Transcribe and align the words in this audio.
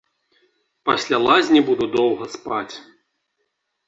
Пасля 0.89 1.17
лазні 1.27 1.61
буду 1.67 1.85
доўга 1.97 2.25
спаць. 2.37 2.73